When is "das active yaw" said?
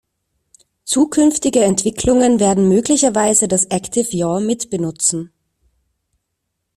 3.47-4.39